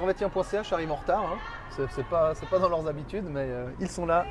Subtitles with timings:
[0.00, 1.38] Servetien.ch arrive en retard, hein.
[1.76, 4.24] c'est, c'est pas, c'est pas dans leurs habitudes, mais euh, ils sont là.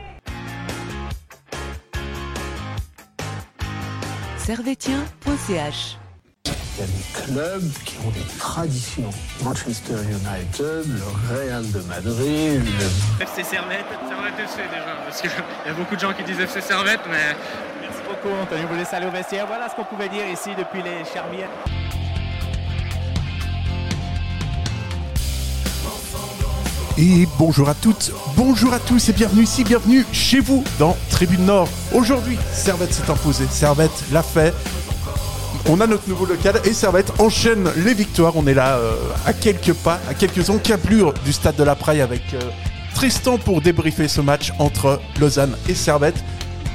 [4.37, 5.97] Servetien.ch
[6.45, 9.11] Il y a des clubs qui ont des traditions.
[9.43, 15.70] Manchester United, le Real de Madrid, le FC Servette, Servette FC déjà, parce qu'il y
[15.70, 17.36] a beaucoup de gens qui disent FC Servette, mais
[17.81, 18.65] Merci beaucoup, Anthony.
[18.65, 19.45] Vous laissez aller au vestiaire.
[19.47, 21.49] Voilà ce qu'on pouvait dire ici depuis les Charmières.
[27.02, 31.46] Et bonjour à toutes, bonjour à tous et bienvenue ici, bienvenue chez vous dans Tribune
[31.46, 31.69] Nord.
[31.93, 34.54] Aujourd'hui, Servette s'est imposé, Servette l'a fait.
[35.70, 38.34] On a notre nouveau local et Servette enchaîne les victoires.
[38.36, 38.92] On est là euh,
[39.26, 42.40] à quelques pas, à quelques encablures du stade de la Praille avec euh,
[42.96, 46.22] Tristan pour débriefer ce match entre Lausanne et Servette.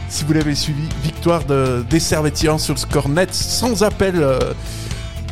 [0.09, 4.39] Si vous l'avez suivi, victoire de- des Servettiens sur le score net sans appel euh,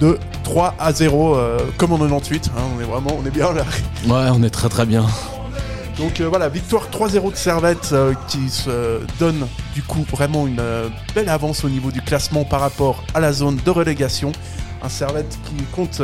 [0.02, 2.50] de 3 à 0 euh, comme en 98.
[2.56, 2.60] hein.
[2.76, 3.62] on est vraiment, on est bien là.
[4.06, 5.06] Ouais, on est très très bien.
[5.96, 10.60] Donc euh, voilà, victoire 3-0 de Servette euh, qui se donne du coup vraiment une
[11.14, 14.32] belle avance au niveau du classement par rapport à la zone de relégation.
[14.82, 16.02] Un Servette qui compte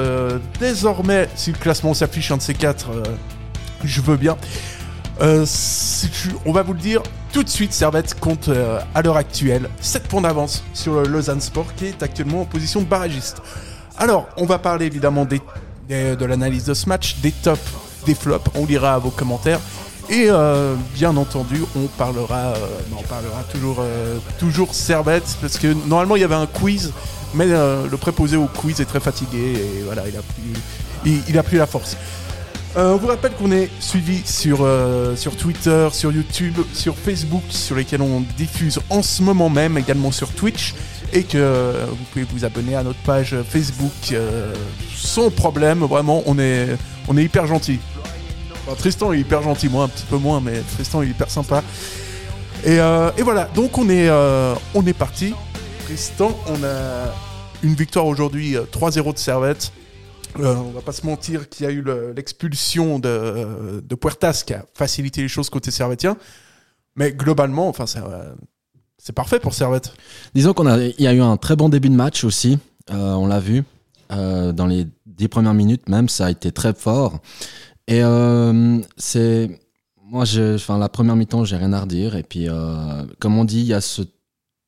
[0.60, 2.90] désormais, si le classement s'affiche un de ces quatre,
[3.82, 4.36] je veux bien.
[5.44, 9.16] Si tu- on va vous le dire tout de suite, Servette compte euh, à l'heure
[9.16, 13.42] actuelle 7 points d'avance sur le Lausanne Sport qui est actuellement en position de barragiste.
[13.98, 17.60] Alors, on va parler évidemment de l'analyse de ce match, des tops,
[18.06, 19.60] des flops, on lira vos commentaires.
[20.08, 25.74] Et euh, bien entendu, on parlera, euh, on parlera toujours, euh, toujours Servette, parce que
[25.86, 26.92] normalement il y avait un quiz,
[27.34, 31.38] mais euh, le préposé au quiz est très fatigué et voilà, il a plus, il,
[31.38, 31.96] a plus la force.
[32.76, 34.66] On vous rappelle qu'on est suivi sur,
[35.16, 40.12] sur Twitter, sur YouTube, sur Facebook, sur lesquels on diffuse en ce moment même, également
[40.12, 40.74] sur Twitch,
[41.12, 44.54] et que euh, vous pouvez vous abonner à notre page Facebook euh,
[44.94, 45.80] sans problème.
[45.80, 46.76] Vraiment, on est,
[47.16, 47.78] hyper gentil.
[48.78, 51.62] Tristan est hyper gentil, moi un petit peu moins, mais Tristan est hyper sympa.
[52.64, 55.34] Et, euh, voilà, donc on est, parti.
[55.84, 57.14] Tristan, on a
[57.62, 59.72] une victoire aujourd'hui, euh, 3-0 de Servette.
[60.38, 64.54] Euh, on va pas se mentir qu'il y a eu le- l'expulsion de, Puertas qui
[64.54, 66.16] a facilité les choses côté servetien.
[66.94, 68.04] Mais globalement, enfin, ça,
[68.98, 69.94] c'est parfait pour Servette.
[70.34, 72.58] Disons qu'on a, y a eu un très bon début de match aussi.
[72.90, 73.64] Euh, on l'a vu
[74.12, 77.18] euh, dans les dix premières minutes même, ça a été très fort.
[77.86, 79.60] Et euh, c'est,
[80.04, 82.16] moi, je, enfin, la première mi-temps, j'ai rien à redire.
[82.16, 82.48] Et puis,
[83.18, 84.02] comme on dit, il y a ce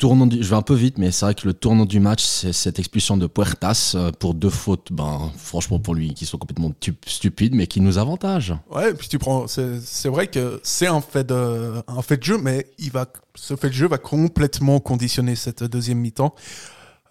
[0.00, 2.52] tournant je vais un peu vite, mais c'est vrai que le tournant du match, c'est
[2.52, 4.88] cette expulsion de Puertas euh, pour deux fautes.
[4.90, 8.54] Ben, franchement, pour lui, qui sont complètement tu- stupides, mais qui nous avantage.
[8.74, 9.46] Ouais, puis tu prends.
[9.46, 13.06] C'est vrai que c'est un fait de un fait de jeu, mais il va
[13.36, 16.34] ce fait de jeu va complètement conditionner cette deuxième mi-temps.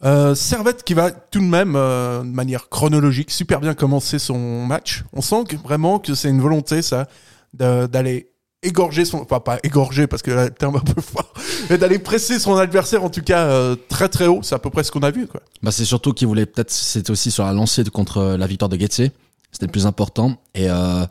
[0.04, 4.66] Euh, Servette qui va tout de même, euh, de manière chronologique, super bien commencer son
[4.66, 5.04] match.
[5.14, 7.08] On sent que, vraiment que c'est une volonté, ça,
[7.54, 8.32] d'aller
[8.64, 11.34] égorger son, enfin pas égorger parce que le terme un peu fort,
[11.70, 14.40] mais d'aller presser son adversaire en tout cas euh, très très haut.
[14.44, 15.42] C'est à peu près ce qu'on a vu, quoi.
[15.64, 18.70] Bah, c'est surtout qu'il voulait peut-être, c'était aussi sur la lancée de- contre la victoire
[18.70, 19.12] de Getse.
[19.52, 20.38] C'était le plus important.
[20.54, 21.06] Et euh,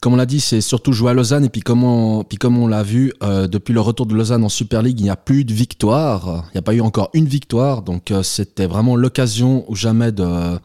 [0.00, 1.44] comme on l'a dit, c'est surtout jouer à Lausanne.
[1.44, 4.42] Et puis comme on, puis comme on l'a vu, euh, depuis le retour de Lausanne
[4.42, 6.44] en Super League, il n'y a plus de victoire.
[6.46, 7.82] Il n'y a pas eu encore une victoire.
[7.82, 10.58] Donc euh, c'était vraiment l'occasion ou jamais de,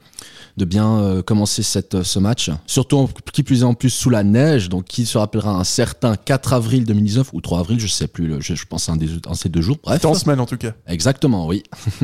[0.60, 2.52] de bien euh, commencer cette, ce match.
[2.68, 4.70] Surtout en- qui plus est en plus sous la neige.
[4.70, 8.28] Donc qui se rappellera un certain 4 avril 2019 ou 3 avril, je sais plus.
[8.28, 9.78] le- je, je pense à un, des, un ces deux jours.
[9.84, 9.96] Bref.
[9.96, 10.74] C'était en semaine en tout cas.
[10.88, 11.64] Exactement, oui.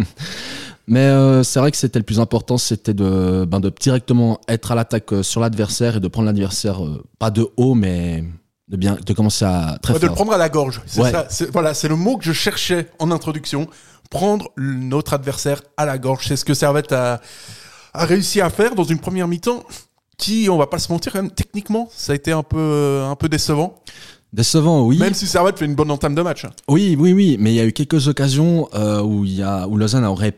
[0.88, 4.71] Mais euh, c'est vrai que c'était le plus important, c'était de, ben, de directement être
[4.71, 8.23] à l'attaque euh, sur l'adversaire et de prendre l'adversaire euh, pas de haut, mais
[8.67, 10.81] de bien de commencer à très Ouais, de le prendre à la gorge.
[10.85, 11.11] C'est Ouais.
[11.11, 11.25] ça.
[11.29, 13.67] c'est- Voilà, c'est le mot que je cherchais en introduction.
[14.11, 16.27] Prendre notre adversaire à la gorge.
[16.27, 17.19] C'est ce que Servette a,
[17.95, 19.63] a réussi à faire dans une première mi-temps
[20.17, 23.16] qui, on va pas se mentir, quand même, techniquement, ça a été un peu, un
[23.16, 23.81] peu décevant.
[24.31, 24.97] Décevant, oui.
[24.97, 26.45] Même si Servette fait une bonne entame de match.
[26.67, 27.38] Oui, oui, oui.
[27.39, 30.38] Mais il y a eu quelques occasions euh, où il y a où Lausanne aurait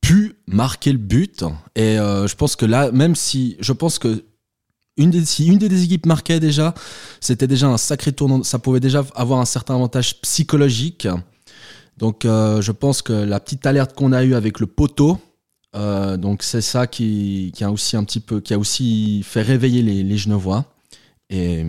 [0.00, 1.44] pu marquer le but.
[1.76, 4.24] Et euh, je pense que là, même si je pense que
[4.96, 6.72] une des, si une des équipes marquait déjà,
[7.20, 8.42] c'était déjà un sacré tournant.
[8.42, 11.08] Ça pouvait déjà avoir un certain avantage psychologique.
[11.98, 15.18] Donc, euh, je pense que la petite alerte qu'on a eue avec le poteau,
[15.74, 20.64] euh, donc c'est ça qui, a aussi fait réveiller les, les Genevois.
[21.30, 21.64] Et,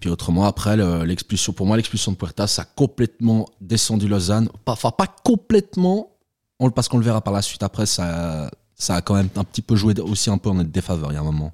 [0.00, 4.48] puis autrement, après, le- l'expulsion, pour moi, l'expulsion de Puerta, ça a complètement descendu Lausanne.
[4.66, 6.10] Enfin, pas complètement,
[6.74, 8.50] parce qu'on le verra par la suite après, ça,
[8.88, 11.18] a quand même un petit peu joué aussi un peu en notre défaveur, il y
[11.18, 11.52] a un moment.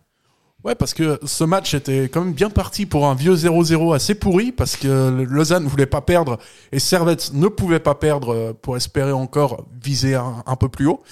[0.64, 4.14] Ouais, parce que ce match était quand même bien parti pour un vieux 0-0 assez
[4.14, 6.38] pourri, parce que Lausanne voulait pas perdre
[6.70, 11.02] et Servette ne pouvait pas perdre euh, pour espérer encore viser un peu plus haut.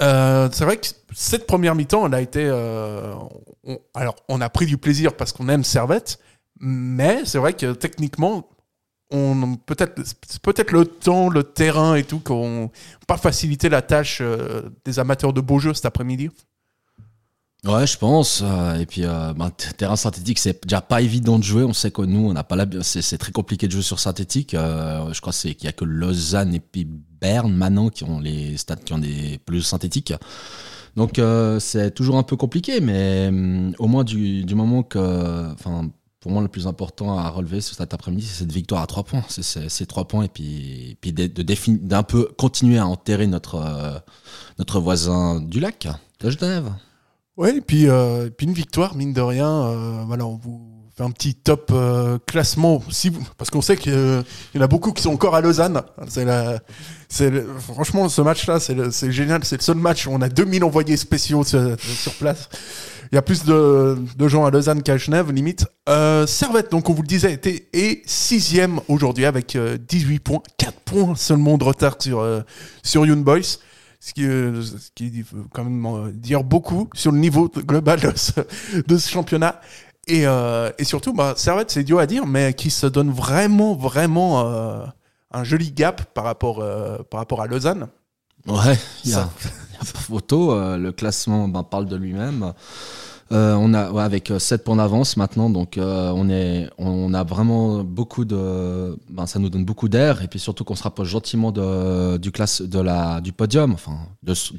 [0.00, 3.14] Euh, c'est vrai que cette première mi-temps, elle a été, euh,
[3.64, 6.18] on- alors, on a pris du plaisir parce qu'on aime Servette,
[6.60, 8.48] mais c'est vrai que techniquement,
[9.10, 9.94] on peut-être
[10.42, 12.70] peut-être le temps, le terrain et tout qui ont
[13.06, 16.30] pas facilité la tâche euh, des amateurs de beaux jeux cet après-midi.
[17.64, 18.40] Ouais, je pense.
[18.42, 21.64] euh, et puis, euh, ben, terrain synthétique, c'est déjà pas évident de jouer.
[21.64, 24.54] On sait que nous, on n'a pas la, c'est, très compliqué de jouer sur synthétique.
[24.54, 26.86] Euh, je crois qu'il y a que Lausanne et puis
[27.20, 30.14] Berne maintenant qui ont les stades qui ont des pelouses synthétiques.
[30.96, 31.20] Donc,
[31.60, 35.90] c'est toujours un peu compliqué, mais hum, au moins du, moment que, enfin,
[36.20, 39.04] pour moi, le plus important à relever ce cet après-midi, c'est cette victoire à trois
[39.04, 39.24] points.
[39.28, 44.02] C'est, trois points et puis, puis de, d'un peu continuer à enterrer notre,
[44.58, 45.88] notre voisin du lac,
[46.20, 46.72] de Genève.
[47.46, 49.48] Et puis, euh, puis une victoire, mine de rien.
[49.48, 50.60] euh, voilà, on vous
[50.96, 52.82] fait un petit top euh, classement.
[52.90, 55.80] Si vous, parce qu'on sait qu'il y en a beaucoup qui sont encore à Lausanne.
[56.08, 56.58] C'est la,
[57.20, 59.44] le- franchement, ce match-là, c'est génial.
[59.44, 62.48] C'est le seul match où on a 2000 envoyés spéciaux sur, sur place.
[63.12, 65.64] Il y a plus de, de gens à Lausanne qu'à Genève, limite.
[65.88, 70.42] Euh, Servette, donc on vous le disait, était est sixième aujourd'hui avec euh, 18 points,
[70.58, 72.40] 4 points seulement de retard sur, euh,
[72.82, 73.58] sur Young Boys.
[74.00, 78.00] Ce qui, euh, ce qui veut quand même euh, dire beaucoup sur le niveau global
[78.00, 78.32] de ce,
[78.86, 79.60] de ce championnat.
[80.06, 83.74] Et, euh, et surtout, bah, Servette, c'est idiot à dire, mais qui se donne vraiment,
[83.74, 84.84] vraiment euh,
[85.30, 87.88] un joli gap par rapport, euh, par rapport à Lausanne.
[88.46, 89.28] Ouais, il y a,
[89.74, 90.54] y pas photo.
[90.76, 92.54] le classement ben, parle de lui-même.
[93.30, 97.84] Euh, on a avec 7 points d'avance maintenant, donc euh, on est, on a vraiment
[97.84, 101.52] beaucoup de, ben, ça nous donne beaucoup d'air et puis surtout qu'on se rapproche gentiment
[101.52, 103.98] de, du classe, de la, du podium, enfin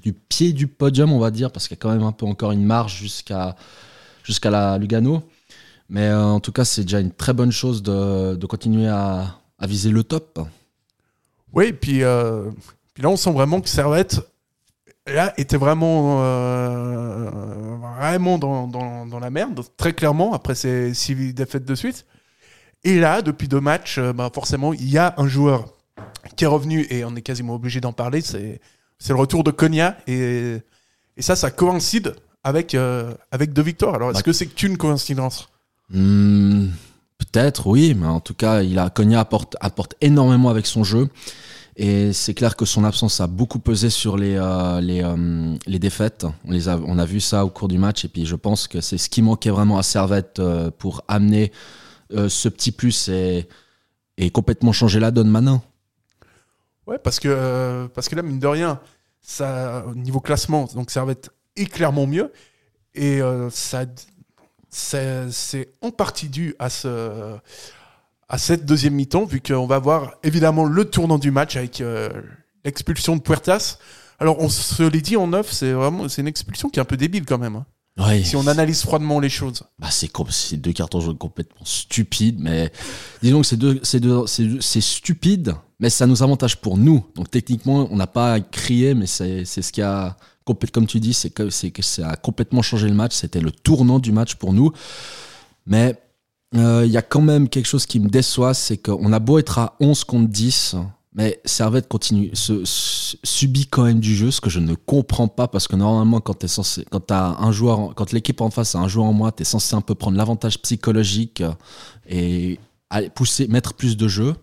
[0.03, 2.27] du pied du podium, on va dire, parce qu'il y a quand même un peu
[2.27, 3.55] encore une marge jusqu'à,
[4.23, 5.23] jusqu'à la Lugano.
[5.89, 9.35] Mais euh, en tout cas, c'est déjà une très bonne chose de, de continuer à,
[9.67, 10.39] viser le top.
[11.51, 12.49] Oui, puis, euh,
[12.93, 14.21] puis là, on sent vraiment que Servette
[15.13, 17.29] là, était vraiment, euh,
[17.99, 22.05] vraiment dans, dans, dans la merde, très clairement, après ces six défaites de suite.
[22.83, 25.65] Et là, depuis deux matchs, euh, bah, forcément, il y a un joueur
[26.35, 28.59] qui est revenu, et on est quasiment obligé d'en parler, c'est
[29.01, 29.97] c'est le retour de Konya.
[30.07, 30.57] Et,
[31.15, 33.95] et ça, ça coïncide avec, euh, avec deux victoires.
[33.95, 35.47] Alors, est-ce Bah- que c'est qu'une coïncidence?
[35.89, 36.67] Hmm,
[37.17, 41.09] Peut-être, oui, mais en tout cas, il a Konya apporte, apporte énormément avec son jeu.
[41.81, 46.25] Et c'est clair que son absence a beaucoup pesé sur les, euh, euh, les défaites.
[46.43, 48.03] On, les a, on a vu ça au cours du match.
[48.03, 51.53] Et puis je pense que c'est ce qui manquait vraiment à Servette euh, pour amener
[52.11, 53.47] ce petit plus et,
[54.17, 55.63] et complètement changer la donne maintenant.
[56.87, 58.79] Ouais, parce que, parce que là, mine de rien,
[59.21, 62.33] ça, au niveau classement, donc Servette est clairement mieux.
[62.95, 63.21] Et
[63.51, 63.85] ça,
[64.71, 67.37] c'est en partie dû à, ce,
[68.29, 72.09] à cette deuxième mi-temps, vu qu'on va voir évidemment le tournant du match avec euh,
[72.63, 73.77] l'expulsion de Puertas.
[74.19, 76.85] Alors, on se l'est dit en neuf, c'est vraiment c'est une expulsion qui est un
[76.85, 77.55] peu débile quand même.
[77.55, 77.65] hein.
[77.97, 78.23] Ouais.
[78.23, 79.63] Si on analyse froidement les choses.
[79.77, 82.71] Bah, c'est com- c'est deux cartons jaunes complètement stupides, mais
[83.21, 87.05] disons que c'est deux, c'est deux- c'est stupide, mais ça nous avantage pour nous.
[87.15, 90.15] Donc techniquement, on n'a pas à crier, mais c'est ce qui a,
[90.71, 93.13] comme tu dis, c'est que, c'est que ça a complètement changé le match.
[93.15, 94.71] C'était le tournant du match pour nous.
[95.65, 95.95] Mais
[96.55, 99.37] euh, il y a quand même quelque chose qui me déçoit, c'est qu'on a beau
[99.37, 100.75] être à 11 contre 10,
[101.13, 105.47] mais Servette continue, se, subit quand même du jeu, ce que je ne comprends pas,
[105.47, 109.07] parce que normalement, quand, censé, quand, un joueur, quand l'équipe en face a un joueur
[109.07, 111.53] en moins, tu es censé un peu prendre l'avantage psychologique euh,
[112.07, 112.59] et
[113.13, 114.35] pousser, mettre plus de jeu.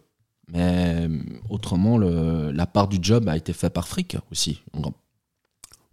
[0.52, 1.18] Mais euh,
[1.50, 4.62] autrement, la part du job a été faite par Frick aussi.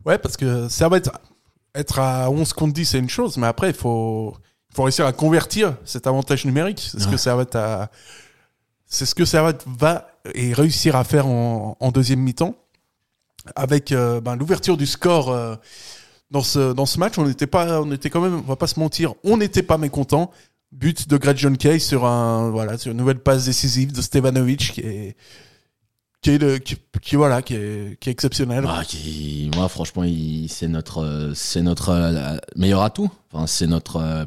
[0.06, 1.10] Ouais, parce que Servette,
[1.74, 4.36] être à 11 contre 10, c'est une chose, mais après, il faut,
[4.75, 6.80] faut réussir à convertir cet avantage numérique.
[6.80, 7.12] C'est ce Ouais.
[7.12, 7.89] que Servette a.
[8.86, 9.24] C'est ce que
[9.80, 12.56] va et réussir à faire en, en deuxième mi-temps.
[13.56, 15.56] Avec euh, ben, l'ouverture du score euh,
[16.32, 18.68] dans, ce, dans ce match, on n'était pas, on était quand même, on va pas
[18.68, 20.32] se mentir, on n'était pas mécontent.
[20.72, 24.72] But de Greg John Kay sur un, voilà, sur une nouvelle passe décisive de Stevanovic
[24.74, 25.15] qui est,
[26.24, 28.65] qui est qui, qui, voilà, qui est, qui est exceptionnel.
[28.68, 30.03] Ah, qui- moi, franchement,
[30.48, 33.12] c'est notre, euh, c'est notre euh, meilleur atout.
[33.32, 34.25] Enfin, c'est notre, euh,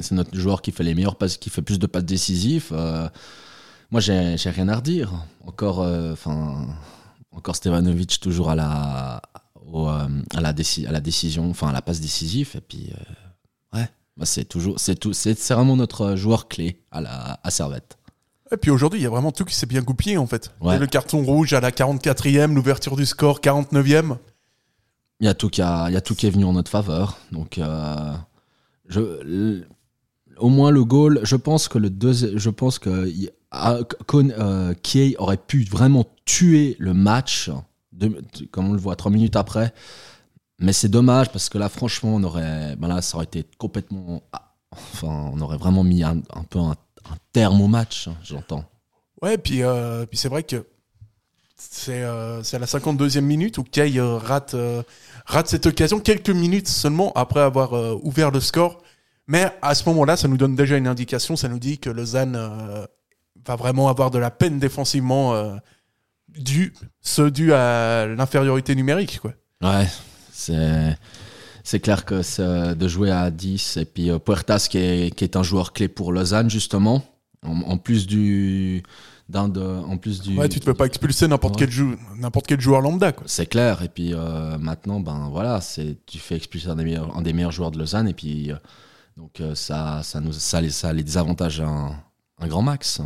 [0.00, 2.68] c'est notre joueur qui fait les meilleures passes, qui fait plus de passes décisives.
[2.72, 3.08] Euh,
[3.90, 5.12] moi, j'ai, rien à redire.
[5.46, 6.66] Encore, euh, enfin,
[7.32, 9.22] encore Stevanovic toujours à la,
[9.66, 12.52] au, euh, à la, déci- à la décision, enfin, à la passe décisive.
[12.54, 17.00] Et puis, euh, ouais, Bah, c'est toujours, c'est tout, c'est vraiment notre joueur clé à
[17.00, 17.98] la, à Servette.
[18.52, 20.52] Et puis aujourd'hui, il y a vraiment tout qui s'est bien goupillé en fait.
[20.60, 20.78] Ouais.
[20.78, 24.16] Le carton rouge à la 44e, l'ouverture du score 49e.
[25.20, 26.70] Il y a tout qui a, il y a tout qui est venu en notre
[26.70, 27.18] faveur.
[27.32, 28.12] Donc, euh,
[28.88, 29.62] je,
[30.38, 33.10] au moins le goal, je pense que le deuxième, je pense que
[33.54, 37.50] euh, Kiei aurait pu vraiment tuer le match,
[37.92, 39.72] de- comme on le voit trois minutes après.
[40.58, 44.22] Mais c'est dommage parce que là, franchement, on aurait, ben là, ça aurait été complètement,
[44.32, 46.74] ah, enfin, on aurait vraiment mis un, un peu un,
[47.12, 48.64] un terme au match, hein, j'entends.
[49.22, 50.64] Ouais, puis, euh, puis c'est vrai que
[51.56, 54.82] c'est euh, à la 52e minute où Kay euh, rate, euh,
[55.24, 57.72] rate cette occasion, quelques minutes seulement après avoir
[58.04, 58.82] ouvert le score.
[59.26, 62.38] Mais à ce moment-là, ça nous donne déjà une indication, ça nous dit que Lausanne
[63.44, 65.58] va vraiment avoir de la peine défensivement,
[66.28, 69.18] dû, ce dû à l'infériorité numérique.
[69.18, 69.32] Quoi.
[69.62, 69.88] Ouais,
[70.32, 70.96] c'est
[71.66, 72.22] c'est clair que
[72.74, 75.88] de jouer à 10 et puis euh, Puertas qui est, qui est un joueur clé
[75.88, 77.02] pour Lausanne justement
[77.44, 78.82] en, en plus du
[79.28, 81.66] d'un de en plus du Ouais, tu te fais pas expulser n'importe Ouais.
[81.66, 83.10] quel, n'importe quel joueur lambda.
[83.10, 83.24] Quoi.
[83.26, 87.16] c'est clair et puis euh, maintenant ben voilà c'est tu fais expulser un des meilleurs
[87.16, 88.56] un des meilleurs joueurs de Lausanne et puis euh,
[89.16, 91.96] donc euh, ça ça nous ça les ça les désavantage un,
[92.40, 93.00] un grand max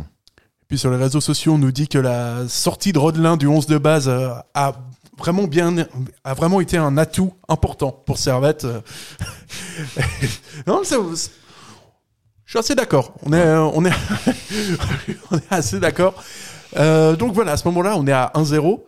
[0.67, 3.65] Puis sur les réseaux sociaux, on nous dit que la sortie de Rodelin du 11
[3.65, 4.45] de base a
[5.21, 5.75] vraiment bien
[6.23, 8.65] a vraiment été un atout important pour Servette.
[10.67, 11.31] non, c'est-
[12.45, 13.13] je suis assez d'accord.
[13.23, 13.91] On est, on est,
[15.31, 16.21] on est assez d'accord.
[16.77, 18.83] Euh, donc voilà, à ce moment-là, on est à 1-0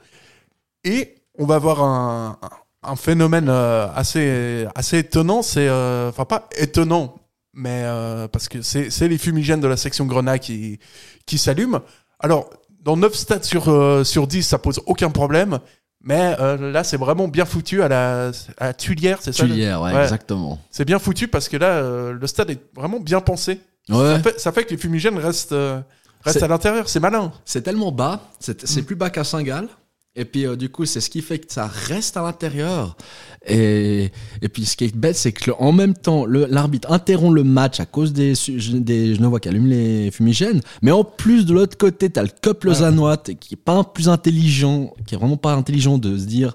[0.83, 2.37] et on va avoir un,
[2.83, 5.41] un phénomène euh, assez, assez étonnant.
[5.41, 7.15] C'est, euh, enfin pas étonnant,
[7.53, 10.79] mais euh, parce que c'est, c'est les fumigènes de la section Grenat qui,
[11.25, 11.81] qui s'allument.
[12.19, 12.49] Alors,
[12.81, 15.59] dans 9 stats sur, euh, sur 10, ça pose aucun problème.
[16.03, 19.50] Mais euh, là, c'est vraiment bien foutu à la, à la tuilière, c'est ça le-
[19.51, 20.03] Tuilière ouais, Ouais.
[20.03, 23.62] exactement C'est bien foutu parce que là, euh, le stade est vraiment bien pensé.
[23.89, 25.79] ouais Ça, fait, ça fait que les fumigènes restent, euh,
[26.25, 26.89] restent à l'intérieur.
[26.89, 27.31] C'est malin.
[27.45, 28.86] C'est tellement bas, c'est c'est Mm.
[28.86, 29.67] plus bas qu'à Saint-Gall.
[30.15, 32.96] Et puis, euh, du coup, c'est ce qui fait que ça reste à l'intérieur.
[33.48, 34.12] Et,
[34.43, 37.43] et puis, ce qui est bête, c'est que le- en même temps, l'arbitre interrompt le
[37.43, 38.34] match à cause des,
[38.74, 40.62] des Genevois qui allument les fumigènes.
[40.84, 44.08] Mais en plus, de l'autre côté, t'as le Cup lausannois qui est pas un plus
[44.08, 46.53] intelligent, qui est vraiment pas intelligent de se dire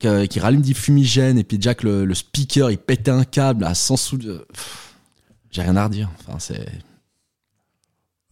[0.00, 1.36] que- qui rallume des fumigènes.
[1.38, 4.16] Et puis, déjà que le, le speaker, il pétait un câble à 100 sous.
[4.16, 4.94] Pff,
[5.50, 6.08] J'ai rien à redire.
[6.26, 6.66] Enfin, c'est.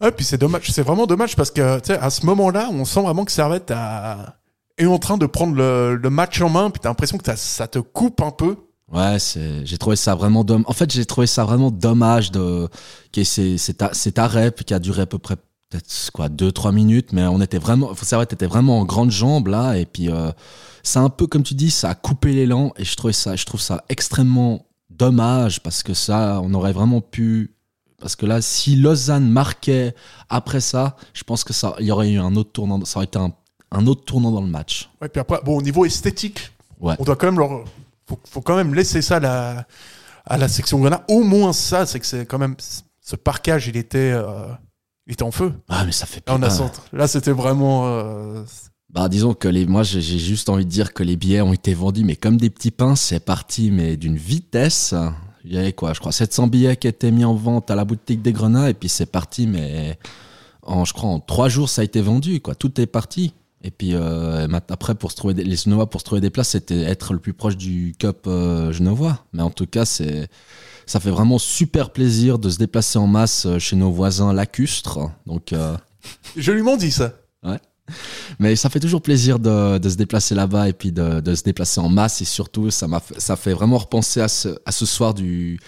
[0.01, 0.71] Ouais, puis c'est dommage.
[0.71, 3.71] C'est vraiment dommage parce que, tu sais, à ce moment-là, on sent vraiment que Servette
[4.77, 6.69] est en train de prendre le, match en main.
[6.69, 8.55] Puis t'as l'impression que ça te coupe un peu.
[8.91, 10.65] Ouais, c'est, j'ai trouvé ça vraiment dommage.
[10.67, 12.67] En fait, j'ai trouvé ça vraiment dommage de,
[13.11, 13.83] qu'il y ait ces- cet,
[14.55, 15.37] puis qui a duré à peu près
[15.71, 19.47] peut-être quoi deux trois minutes, mais on était vraiment, faut savoir, vraiment en grande jambe
[19.47, 20.31] là, et puis euh,
[20.83, 23.45] c'est un peu comme tu dis, ça a coupé l'élan, et je trouvais ça, je
[23.45, 27.55] trouve ça extrêmement dommage parce que ça, on aurait vraiment pu,
[28.01, 29.93] parce que là, si Lausanne marquait
[30.29, 33.05] après ça, je pense que ça, il y aurait eu un autre tournant, ça aurait
[33.05, 33.31] été un,
[33.71, 34.89] un autre tournant dans le match.
[35.01, 36.95] Ouais, puis après, bon, au niveau esthétique, Ouais.
[36.97, 37.63] on doit quand même leur,
[38.07, 39.67] faut, faut quand même laisser ça à la,
[40.25, 41.03] à la section Grenat.
[41.07, 42.55] Au moins ça, c'est que c'est quand même,
[42.99, 44.47] ce parquage, il était, euh,
[45.05, 45.53] il était en feu.
[45.69, 48.43] Ah, mais ça fait Là, on a là c'était vraiment, euh,
[48.89, 51.75] Bah disons que les, moi j'ai juste envie de dire que les billets ont été
[51.75, 54.95] vendus, mais comme des petits pains, c'est parti, mais d'une vitesse.
[55.45, 57.85] Il y avait quoi, je crois 700 billets qui étaient mis en vente à la
[57.85, 59.97] boutique des Grenats, et puis c'est parti, mais
[60.63, 62.55] en, je crois en trois jours ça a été vendu, quoi.
[62.55, 63.33] Tout est parti.
[63.63, 66.49] Et puis euh, après pour se trouver des, les Genevois pour se trouver des places,
[66.49, 69.23] c'était être le plus proche du Cup euh, genevois.
[69.33, 70.29] Mais en tout cas, c'est
[70.87, 74.99] ça fait vraiment super plaisir de se déplacer en masse euh, chez nos voisins lacustres.
[75.27, 75.77] Donc euh,
[76.35, 77.13] joliment dit ça.
[78.39, 81.43] Mais ça fait toujours plaisir de, de se déplacer là-bas et puis de, de se
[81.43, 84.71] déplacer en masse et surtout ça m'a fait- ça fait vraiment repenser à ce, à
[84.71, 85.59] ce soir du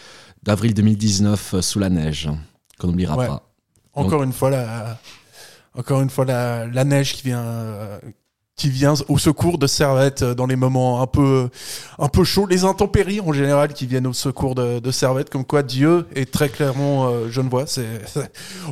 [0.43, 2.29] d'avril 2019 euh, sous la neige
[2.79, 3.27] qu'on n'oubliera Ouais.
[3.27, 3.49] pas.
[3.93, 4.99] Encore une fois, la,
[5.77, 7.99] encore une fois, la, la neige qui vient, euh,
[8.55, 11.49] qui vient au secours de Servette euh, dans les moments un peu,
[11.97, 12.45] un peu chauds.
[12.45, 16.49] Les intempéries en général qui viennent au secours de, Servette, comme quoi Dieu est très
[16.49, 17.65] clairement euh, genevois.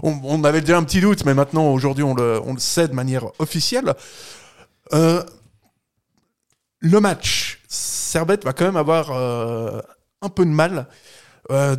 [0.03, 2.93] On, avait déjà un petit doute, mais maintenant aujourd'hui on le, on le sait de
[2.93, 3.93] manière officielle.
[4.93, 5.23] Euh,
[6.79, 9.79] le match, Servette va quand même avoir euh,
[10.21, 10.87] un peu de mal,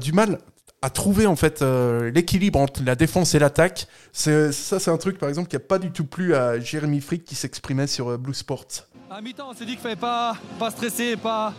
[0.00, 0.38] du mal
[0.82, 3.86] à trouver en fait euh, l'équilibre entre la défense et l'attaque.
[4.12, 7.00] C'est ça, c'est un truc par exemple qui a pas du tout plu à Jérémy
[7.00, 8.66] Frick qui s'exprimait sur euh, Blue Sport.
[9.08, 11.54] À mi-temps, on s'est dit qu'il fallait pas, pas stresser, pas,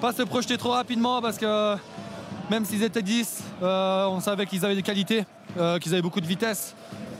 [0.00, 1.76] pas se projeter trop rapidement parce que
[2.48, 5.24] même s'ils étaient 10, euh, on savait qu'ils avaient des qualités,
[5.80, 6.74] qu'ils avaient beaucoup de vitesse.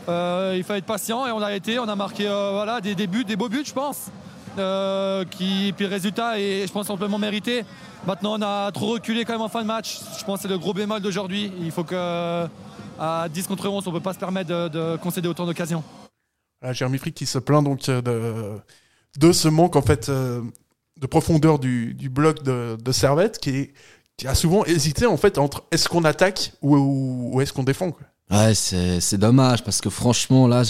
[0.09, 3.25] Il fallait être patient et on a été, on a marqué voilà, des, des buts,
[3.25, 4.11] des beaux buts, je pense.
[4.59, 7.65] Euh, qui, puis le résultat est, je pense, amplement mérité.
[8.07, 10.01] Maintenant, on a trop reculé quand même en fin de match.
[10.19, 11.53] Je pense que c'est le gros bémol d'aujourd'hui.
[11.61, 12.47] Il faut que
[12.99, 15.83] à 10 contre 11, on ne peut pas se permettre de, de concéder autant d'occasions.
[16.61, 18.61] Voilà, Jérémy Frick qui se plaint donc euh, de,
[19.19, 20.43] de ce manque en fait euh,
[20.99, 23.73] de profondeur du, bloc de, de Servette qui,
[24.27, 27.93] a souvent hésité en fait entre est-ce qu'on attaque ou, est-ce qu'on défend.
[28.31, 30.63] Ouais, c'est dommage parce que franchement, là,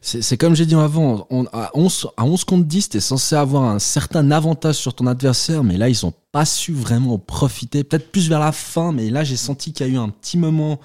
[0.00, 3.64] c'est comme j'ai dit avant, on, à, 11, à 11 contre 10, t'es censé avoir
[3.64, 7.82] un certain avantage sur ton adversaire, mais là, ils ont pas su vraiment en profiter.
[7.82, 10.38] Peut-être plus vers la fin, mais là, j'ai senti qu'il y a eu un petit
[10.38, 10.78] moment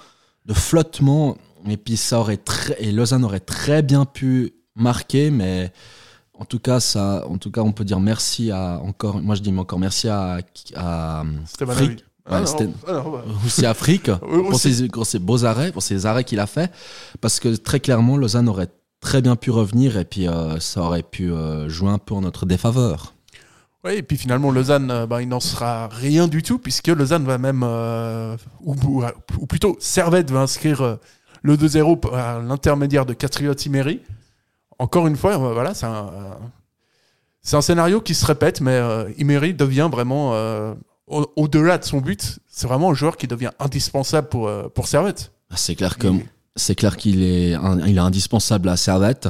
[0.46, 1.36] de flottement.
[1.68, 5.72] Et puis, ça aurait très, et Lausanne aurait très bien pu marquer, mais
[6.34, 9.42] en tout cas, ça, en tout cas, on peut dire merci à encore, moi je
[9.42, 10.38] dis encore merci à,
[10.74, 11.24] à.
[11.74, 12.04] Frick.
[12.30, 12.42] Ah
[12.86, 13.24] ah bah.
[13.46, 14.74] aussi Afrique Oui, pour aussi.
[14.74, 16.70] ses, pour ses beaux arrêts, pour ces arrêts qu'il a fait,
[17.20, 18.68] parce que très clairement Lausanne aurait
[19.00, 22.20] très bien pu revenir et puis euh, ça aurait pu euh, jouer un peu en
[22.20, 23.14] notre défaveur.
[23.84, 27.24] Ouais, et puis finalement, Lausanne, euh, bah, il n'en sera rien du tout, puisque Lausanne
[27.24, 29.04] va même, euh, ou, ou-
[29.38, 30.98] ou plutôt Servette va inscrire
[31.42, 34.00] le 2-0 par l'intermédiaire de Catriot Imeri.
[34.80, 36.10] Encore une fois, voilà, c'est un,
[37.52, 38.80] un scénario qui se répète, mais
[39.16, 40.32] Imeri devient vraiment,
[41.10, 44.86] au- au-delà de son but, c'est vraiment un joueur qui devient indispensable pour, euh, pour
[44.88, 45.32] Servette.
[45.50, 46.08] Ah, C'est clair que
[46.56, 49.28] c'est clair qu'il est, un- il est indispensable à Servette.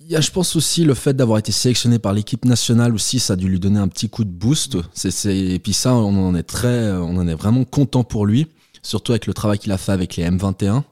[0.00, 3.18] Il y a, je pense aussi le fait d'avoir été sélectionné par l'équipe nationale aussi,
[3.18, 4.78] ça a dû lui donner un petit coup de boost.
[4.94, 8.46] C'est, et puis ça, on en est très, on en est vraiment content pour lui,
[8.82, 10.82] surtout avec le travail qu'il a fait avec les M21.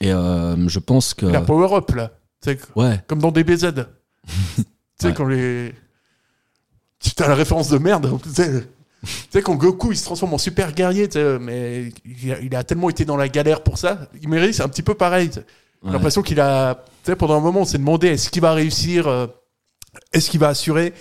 [0.00, 2.12] Et euh, je pense que, La Power Up, là.
[2.76, 3.66] Ouais, comme dans DBZ.
[4.56, 4.62] tu
[5.00, 5.14] sais, Ouais.
[5.14, 5.74] quand les.
[7.00, 8.08] Tu as la référence de merde.
[9.04, 11.08] Tu sais, quand Goku il se transforme en super guerrier,
[11.40, 14.08] mais il a, il a tellement été dans la galère pour ça.
[14.22, 15.30] Imeri, c'est un petit peu pareil.
[15.32, 15.40] J'ai
[15.88, 15.92] ouais.
[15.92, 16.84] l'impression qu'il a.
[17.04, 19.26] Tu sais, pendant un moment, on s'est demandé est-ce qu'il va réussir euh,
[20.12, 20.92] Est-ce qu'il va assurer?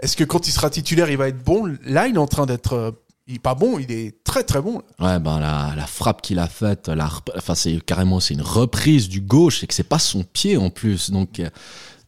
[0.00, 1.74] Est-ce que quand il sera titulaire, il va être bon?
[1.84, 2.74] Là, il est en train d'être.
[2.74, 2.90] euh,
[3.30, 4.80] il est pas bon, il est très très bon.
[4.98, 9.06] Ouais, ben la, la frappe qu'il a faite, la, enfin c'est carrément c'est une reprise
[9.10, 11.50] du gauche et que c'est pas son pied en plus, donc euh,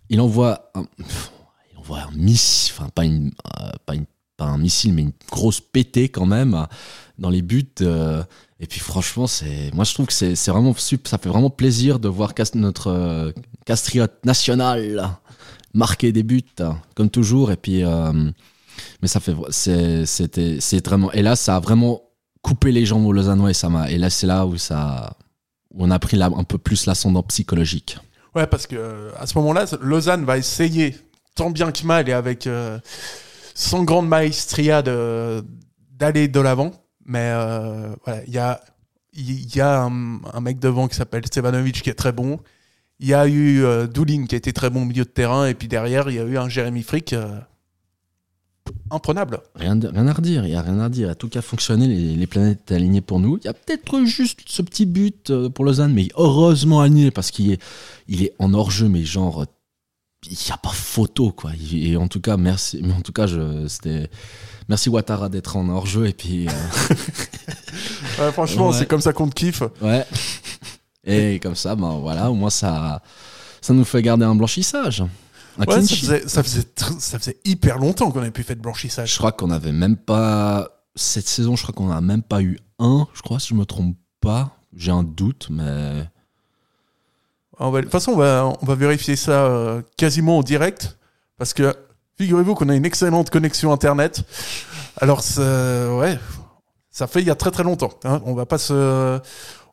[0.09, 4.07] il envoie un, il envoie un missile, enfin pas une, euh, pas une,
[4.45, 6.65] un missile mais une grosse pétée quand même euh,
[7.19, 7.67] dans les buts.
[7.83, 8.23] euh,
[8.59, 11.99] et puis franchement, c'est, moi je trouve que c'est, c'est vraiment ça fait vraiment plaisir
[11.99, 13.33] de voir notre euh,
[13.65, 15.11] Castriote national
[15.73, 16.43] marquer des buts
[16.95, 17.83] comme toujours et puis.
[19.03, 22.03] mais ça fait c'est c'était c'est vraiment et là ça a vraiment
[22.43, 25.17] coupé les jambes aux Lausannois et ça m'a et là c'est là où ça
[25.73, 27.99] où on a pris un peu plus l'ascendant psychologique
[28.35, 30.97] Ouais, parce que à ce moment-là, Lausanne va essayer,
[31.35, 32.47] tant bien que mal et avec
[33.55, 36.73] son grande maestria d'aller de l'avant.
[37.05, 38.61] Mais euh, voilà, il y a,
[39.15, 42.41] y a un, mec devant qui s'appelle Stevanovic qui est très bon.
[43.01, 45.47] Il y a eu euh, Doulin qui été très bon au milieu de terrain.
[45.47, 47.41] Et puis derrière, il y a eu un Jérémy Frick euh,
[48.91, 49.41] imprenable.
[49.55, 52.27] rien, rien à redire il y a rien à dire tout a fonctionné les, les
[52.27, 55.93] planètes alignées pour nous il y a peut-être juste ce petit but euh, pour Lausanne
[55.93, 57.63] mais heureusement aligné parce qu'il est
[58.07, 59.47] il est en hors jeu mais genre
[60.27, 63.27] il n'y a pas photo quoi et en tout cas merci mais en tout cas
[63.27, 64.11] je c'était
[64.69, 66.53] merci Ouattara d'être en hors jeu et puis euh,
[68.19, 68.77] Ouais, franchement, Ouais.
[68.79, 69.63] c'est comme ça qu'on te kiffe.
[69.81, 70.05] Ouais.
[71.05, 73.03] Et comme ça, ben voilà, au moins ça,
[73.63, 75.01] ça nous fait garder un blanchissage.
[75.59, 78.43] Un Ouais, clean ça faisait, ça, faisait tr- ça faisait hyper longtemps qu'on avait plus
[78.45, 79.13] fait de blanchissage.
[79.13, 81.57] Je crois qu'on avait même pas cette saison.
[81.57, 83.07] Je crois qu'on a même pas eu un.
[83.15, 84.57] Je crois si je me trompe pas.
[84.77, 86.05] J'ai un doute, mais
[87.61, 90.97] On va- de toute façon, on va, on va vérifier ça euh, quasiment en direct.
[91.39, 91.75] Parce que
[92.19, 94.23] figurez-vous qu'on a une excellente connexion Internet.
[95.01, 96.19] Alors, ça- ouais,
[96.91, 97.91] ça fait il y a très très longtemps.
[98.05, 98.21] hein.
[98.25, 99.21] On va pas se,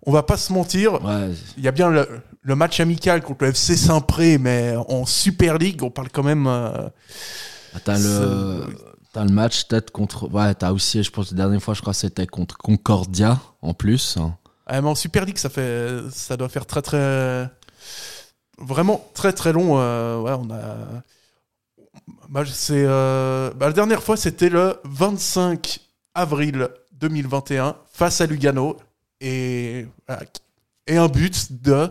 [0.06, 1.04] on va pas se mentir.
[1.04, 2.08] ouais, Il y a bien le,
[2.42, 6.46] le match amical contre le FC Saint-Pré, mais en Super League, on parle quand même.
[6.48, 6.90] euh,
[7.84, 8.64] t'as le,
[9.14, 10.30] t'as le match peut-être contre.
[10.32, 14.18] Ouais, t'as aussi, je pense, la dernière fois, je crois, c'était contre Concordia en plus.
[14.66, 17.50] ah, mais en Super League, ça fait, ça doit faire très très,
[18.58, 19.80] vraiment très très long.
[19.80, 21.04] euh, ouais, on a.
[22.30, 25.80] Bah, c'est, euh, bah, la dernière fois, c'était le 25
[26.14, 28.78] avril 2021 face à Lugano
[29.22, 30.24] et voilà,
[30.88, 31.90] et un but de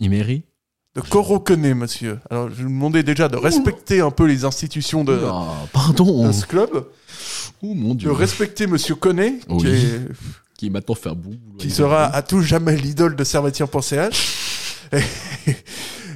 [0.00, 0.42] Imery.
[0.94, 2.18] de Korokone, monsieur.
[2.30, 6.26] Alors, je vous demandais déjà de respecter un peu les institutions de, Oh, pardon.
[6.26, 6.70] de ce club,
[7.62, 8.12] Oh mon de dieu.
[8.12, 9.68] respecter monsieur Koné, qui Oui.
[9.68, 10.00] est
[10.56, 11.36] Qui est maintenant faire boum.
[11.58, 14.36] qui sera à tout jamais l'idole de Servetien.ch.
[14.92, 15.56] Et,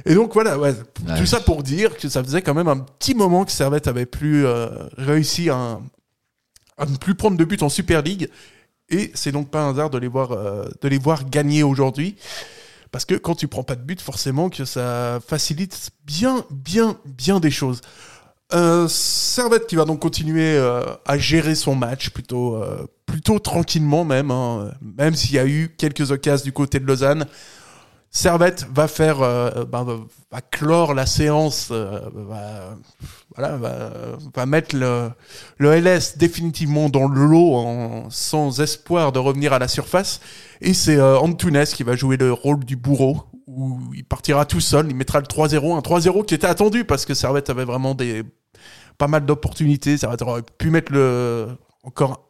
[0.05, 0.73] et donc voilà, ouais,
[1.07, 1.17] Ouais.
[1.19, 4.05] tout ça pour dire que ça faisait quand même un petit moment que Servette avait
[4.05, 5.79] plus euh, réussi à,
[6.77, 8.29] à ne plus prendre de but en Super League.
[8.89, 12.15] Et c'est donc pas un hasard de les voir, euh, de les voir gagner aujourd'hui.
[12.91, 17.39] Parce que quand tu prends pas de but, forcément que ça facilite bien, bien, bien
[17.39, 17.81] des choses.
[18.53, 24.05] Euh, Servette qui va donc continuer euh, à gérer son match plutôt, euh, plutôt tranquillement
[24.05, 27.25] même, hein, même s'il y a eu quelques occasions du côté de Lausanne.
[28.11, 29.83] Servette va faire, euh, ben,
[30.31, 32.75] va, clore la séance, euh, va,
[33.35, 33.57] voilà,
[34.33, 35.09] va mettre le,
[35.57, 40.21] le LS définitivement dans le lot en- sans espoir de revenir à la surface.
[40.61, 44.61] Et c'est euh, Antunes qui va jouer le rôle du bourreau, où il partira tout
[44.61, 47.95] seul, il mettra le 3-0, un 3-0 qui était attendu parce que Servette avait vraiment
[47.95, 48.23] des
[48.97, 49.97] pas mal d'opportunités.
[49.97, 51.47] Servette aurait pu mettre le
[51.83, 52.24] encore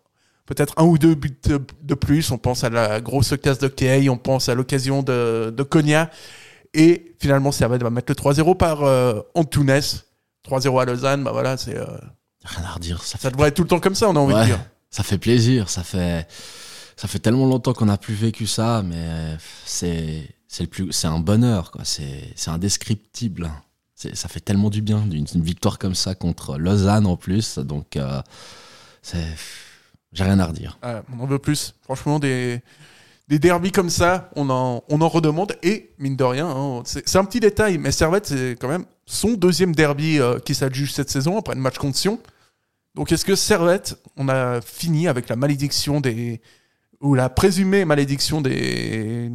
[0.46, 2.32] peut-être un ou deux buts de, de plus.
[2.32, 6.10] On pense à la grosse casse de Kay, on pense à l'occasion de, de Konya.
[6.74, 9.82] Et finalement, Servette va mettre le 3-0 par euh, Antunes.
[10.48, 11.86] 3-0 à Lausanne, bah voilà, c'est, euh,
[12.44, 13.02] Rien à redire.
[13.02, 14.46] Ça, devrait être tout le temps comme ça, on a envie de Ouais.
[14.46, 14.60] dire.
[14.92, 15.70] ça fait plaisir.
[15.70, 16.28] Ça fait,
[16.96, 21.08] ça fait tellement longtemps qu'on n'a plus vécu ça, mais c'est, c'est le plus, c'est
[21.08, 21.82] un bonheur, quoi.
[21.84, 23.50] C'est, c'est indescriptible.
[23.96, 27.58] Ça fait tellement du bien d'une une victoire comme ça contre Lausanne en plus.
[27.58, 28.22] Donc, euh,
[29.02, 29.26] c'est,
[30.16, 30.80] j'ai rien à redire.
[30.84, 31.76] Ouais, on en veut plus.
[31.84, 32.62] Franchement, des,
[33.28, 35.56] des derbies comme ça, on en, on en redemande.
[35.62, 39.34] Et, mine de rien, hein, c'est un petit détail, mais Servette, c'est quand même son
[39.34, 42.20] deuxième derby euh, qui s'adjuge cette saison après le match contre Sion.
[42.96, 46.42] Donc, est-ce que Servette, on a fini avec la malédiction des.
[47.02, 49.30] ou la présumée malédiction des.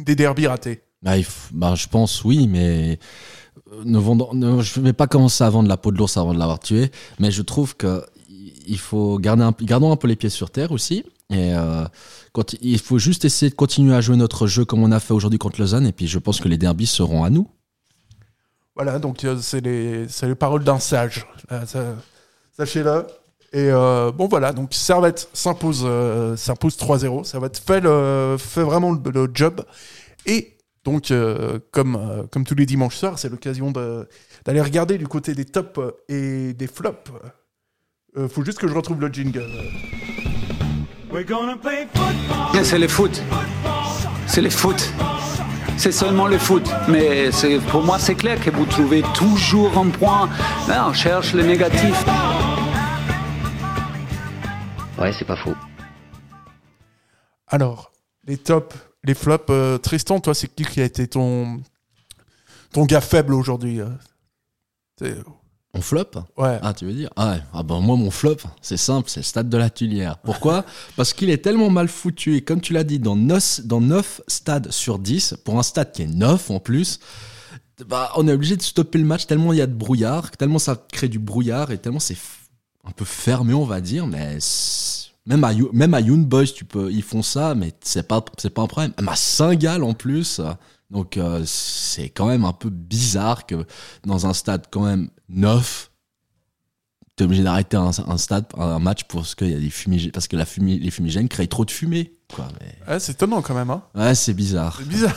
[0.00, 0.82] des derbies ratés?
[1.02, 2.98] Bah, il f- bah, je pense oui, mais
[3.72, 6.16] euh, ne vendons- ne- je ne vais pas commencer à vendre la peau de l'ours
[6.16, 8.04] avant de l'avoir tué, mais je trouve que
[8.66, 11.04] il faut garder un, gardons un peu les pieds sur terre aussi.
[11.30, 11.84] Et euh,
[12.32, 15.14] quand, il faut juste essayer de continuer à jouer notre jeu comme on a fait
[15.14, 17.48] aujourd'hui contre Lausanne, et puis je pense que les derbies seront à nous.
[18.76, 21.26] Voilà, donc euh, c'est les, les paroles d'un sage.
[21.50, 21.94] Euh,
[22.56, 23.06] Sachez-le.
[23.52, 27.24] Et bon voilà, donc Servette s'impose euh, s'impose 3-0.
[27.24, 29.64] Servette fait, le, fait vraiment le, job.
[30.26, 31.12] Et donc,
[31.70, 36.52] comme, comme tous les dimanches soirs, c'est l'occasion d'aller regarder du côté des tops et
[36.52, 37.10] des flops.
[38.18, 39.44] Euh, faut juste que je retrouve le jingle.
[42.52, 43.22] Bien, C'est le foot.
[44.26, 44.92] C'est le foot.
[45.76, 46.66] C'est seulement le foot.
[46.88, 50.28] Mais c'est- pour moi, c'est clair que vous trouvez toujours un point.
[50.68, 52.04] Là, on cherche le négatif.
[54.98, 55.54] Ouais, c'est pas faux.
[57.48, 57.92] Alors,
[58.26, 58.74] les tops,
[59.04, 59.44] les flops.
[59.50, 61.60] euh, Tristan, toi, c'est qui qui a été ton,
[62.72, 63.88] ton gars faible aujourd'hui euh?
[65.76, 66.58] C'est- On flop Ouais.
[66.62, 67.42] Ah, tu veux dire ah, ouais.
[67.52, 70.18] ah ben moi, mon flop, c'est simple, c'est le stade de la Tuilière.
[70.18, 70.64] Pourquoi?
[70.96, 74.20] Parce qu'il est tellement mal foutu, et comme tu l'as dit, dans 9, dans 9
[74.28, 76.98] stades sur 10, pour un stade qui est 9 en plus,
[77.86, 80.58] bah, on est obligé de stopper le match tellement il y a de brouillard, tellement
[80.58, 82.16] ça crée du brouillard, et tellement c'est
[82.84, 84.38] un peu fermé, on va dire, mais
[85.26, 88.24] même à, You- même à Young Boys, tu peux, ils font ça, mais c'est pas,
[88.38, 88.92] c'est pas un problème.
[88.96, 90.40] Même à Saint-Gall en plus,
[90.90, 93.66] donc euh, c'est quand même un peu bizarre que
[94.04, 95.90] dans un stade quand même neuf,
[97.16, 100.28] t'es obligé d'arrêter un, un stade, un match parce qu'il y a des fumigènes, parce
[100.28, 102.12] que la fumée, les fumigènes créent trop de fumée.
[102.34, 102.92] Quoi, mais...
[102.92, 103.70] Ouais, c'est étonnant quand même.
[103.70, 103.82] Hein.
[103.94, 104.78] Ouais, c'est bizarre.
[104.78, 105.16] C'est bizarre.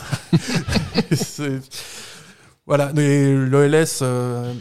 [2.69, 4.53] Voilà, l'OLS euh,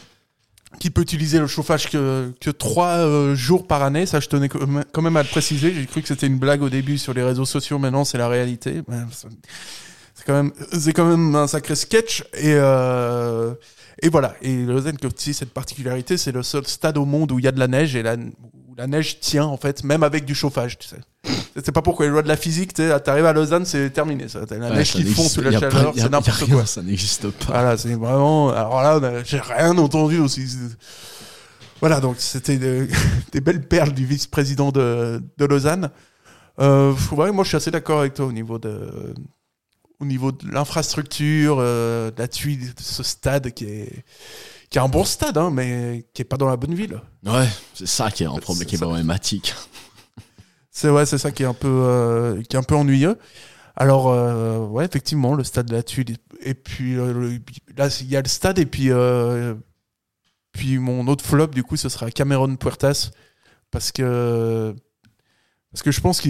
[0.81, 4.49] qui peut utiliser le chauffage que, que trois euh, jours par année, ça je tenais
[4.49, 5.75] quand même à le préciser.
[5.75, 8.29] J'ai cru que c'était une blague au début sur les réseaux sociaux, maintenant c'est la
[8.29, 8.81] réalité.
[10.29, 13.55] Quand même, c'est quand même un sacré sketch et euh,
[14.03, 14.35] et voilà.
[14.43, 17.53] Et Lausanne aussi cette particularité, c'est le seul stade au monde où il y a
[17.53, 20.77] de la neige et la, où la neige tient en fait, même avec du chauffage.
[20.77, 20.99] Tu sais.
[21.65, 24.29] C'est pas pourquoi les lois de la physique, tu sais, t'arrives à Lausanne, c'est terminé.
[24.29, 24.41] Ça.
[24.51, 26.67] La Ouais, neige ça qui fond sous la chaleur, c'est n'importe quoi.
[26.67, 27.47] Ça n'existe pas.
[27.55, 28.51] Voilà, c'est vraiment.
[28.51, 30.47] Alors là, j'ai rien entendu aussi.
[31.81, 32.87] Voilà, donc c'était de-
[33.33, 35.89] des belles perles du vice-président de, de Lausanne.
[36.61, 38.79] Euh, ouais, moi, je suis assez d'accord avec toi au niveau de,
[40.01, 44.05] au niveau de l'infrastructure, euh, de la tuile de ce stade qui est,
[44.71, 47.01] qui est un bon stade, hein, mais qui est pas dans la bonne ville.
[47.25, 49.55] Ouais, c'est ça qui est un problème qui est problématique.
[50.71, 53.19] C'est ouais, c'est ça qui est un peu, euh, qui est un peu ennuyeux.
[53.75, 56.17] Alors, euh, ouais, effectivement, le stade de la Tuile.
[56.41, 57.41] Et puis euh, le-
[57.77, 58.91] là, il y a le stade et puis,
[60.53, 63.11] puis mon autre flop du coup, ce sera Cameron Puertas
[63.73, 64.73] parce que
[65.73, 66.29] parce que je pense que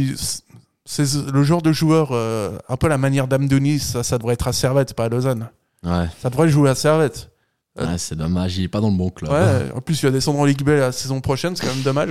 [0.90, 4.48] c'est le genre de joueur euh, un peu la manière d'Amdouni, ça, ça devrait être
[4.48, 5.50] à Servette, pas à Lausanne.
[5.84, 7.30] Ouais, Ça devrait jouer à Servette.
[7.78, 9.30] ouais c'est dommage, il est pas dans le bon club.
[9.30, 11.82] Ouais, en plus, il va descendre en Ligue B la saison prochaine, c'est quand même
[11.82, 12.08] dommage.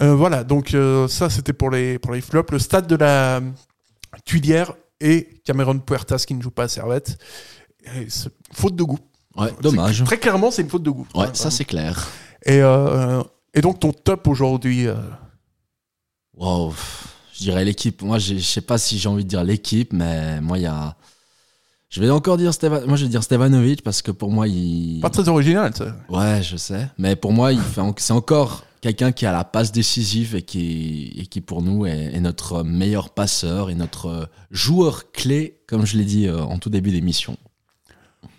[0.00, 2.52] Euh, voilà, donc euh, ça, c'était pour les, pour les flops.
[2.52, 3.40] Le stade de la
[4.24, 7.18] Tuilière et Cameron Puertas qui ne joue pas à Servette.
[7.96, 8.06] Et
[8.52, 9.00] faute de goût.
[9.36, 10.04] Ouais, dommage.
[10.04, 11.06] Très clairement, c'est une faute de goût.
[11.16, 12.08] Ouais, ça c'est clair.
[12.46, 13.22] Et, euh,
[13.54, 14.94] et donc, ton top aujourd'hui euh,
[16.36, 16.74] Wow,
[17.40, 18.02] je dirais l'équipe.
[18.02, 20.94] Moi, je sais pas si j'ai envie de dire l'équipe, mais moi, il y a.
[21.88, 22.84] Je vais encore dire Stevan...
[22.86, 25.00] Moi, je vais dire Stevanovic parce que pour moi, il.
[25.00, 25.96] Pas très original, ça.
[26.10, 26.88] Ouais, je sais.
[26.98, 31.12] Mais pour moi, il fait c'est encore quelqu'un qui a la passe décisive et qui,
[31.16, 35.96] et qui pour nous est, est notre meilleur passeur et notre joueur clé, comme je
[35.96, 37.36] l'ai dit euh, en tout début d'émission.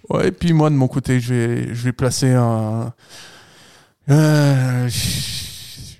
[0.10, 2.94] Ouais, et puis moi, de mon côté, je vais, je vais placer un.
[4.10, 4.90] Euh,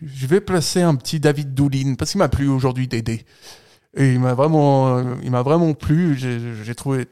[0.02, 3.26] je vais placer un petit David Doulin, parce qu'il m'a plu aujourd'hui d'aider.
[3.96, 6.16] Et il m'a vraiment, euh, il m'a vraiment plu.
[6.18, 7.08] J'ai trouvé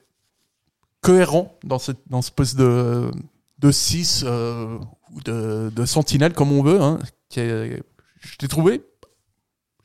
[1.01, 3.11] cohérent dans, cette, dans ce poste de,
[3.59, 4.77] de 6 euh,
[5.13, 6.81] ou de, de sentinelle, comme on veut.
[6.81, 6.99] Hein,
[7.29, 7.83] qui est-
[8.21, 8.81] je l'ai trouvé,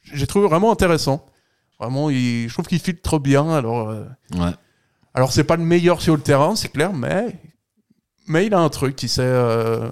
[0.03, 1.27] j'ai trouvé vraiment intéressant.
[1.81, 3.49] Vraiment, il, je trouve qu'il filtre bien.
[3.51, 4.53] Alors, euh, Ouais.
[5.15, 7.41] alors c'est pas le meilleur sur le terrain, c'est clair, mais,
[8.27, 9.01] mais il a un truc.
[9.03, 9.91] Il, sait, euh,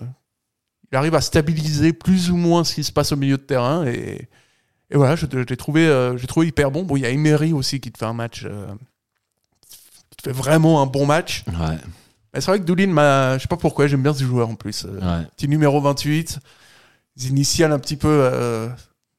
[0.92, 3.86] il arrive à stabiliser plus ou moins ce qui se passe au milieu de terrain.
[3.86, 4.28] Et,
[4.90, 6.82] et voilà, je, je l'ai trouvé, euh, j'ai trouvé hyper bon.
[6.84, 8.44] Bon, il y a Emery aussi qui te fait un match.
[8.44, 8.66] euh,
[10.10, 11.44] qui te fait vraiment un bon match.
[11.48, 11.76] Ouais.
[12.34, 14.54] Mais c'est vrai que Doulin, m'a- je sais pas pourquoi, j'aime bien ce joueur en
[14.54, 14.84] plus.
[14.84, 15.26] Euh, Ouais.
[15.36, 16.38] Petit numéro 28,
[17.16, 18.68] les initiales un petit peu euh,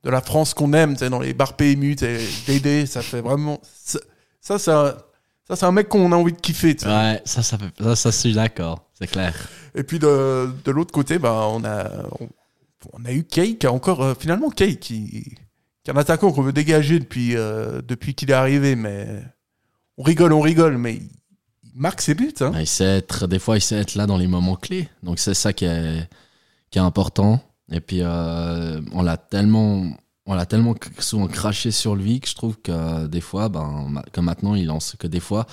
[0.04, 3.60] de la France qu'on aime, dans les bars PMU, DD, ça fait vraiment.
[3.84, 4.00] Ça,
[4.42, 4.96] ça, c'est un,
[5.56, 6.76] ça, c'est un mec qu'on a envie de kiffer.
[6.76, 6.89] tu sais.
[6.89, 9.34] Ouais, ça, ça, fait, ça, ça, je suis d'accord, c'est clair.
[9.76, 11.89] Et puis de, de l'autre côté, bah, on, a,
[12.20, 12.30] on,
[12.94, 14.02] on a eu Kay qui a encore.
[14.04, 15.36] euh, finalement, Kay qui,
[15.84, 19.08] qui est un attaquant qu'on veut dégager depuis, euh, depuis qu'il est arrivé, mais
[19.98, 21.10] on rigole, on rigole, mais il,
[21.63, 22.34] il marque ses buts.
[22.42, 22.52] Hein.
[22.54, 24.89] Ouais, Il sait être, des fois, il sait être là dans les moments clés.
[25.02, 26.08] Donc, c'est ça qui est,
[26.70, 27.42] qui est important.
[27.72, 29.86] Et puis, euh, on l'a tellement,
[30.26, 34.02] on l'a tellement souvent craché sur lui que je trouve que euh, des fois, ben,
[34.12, 35.46] que maintenant, il lance que des fois,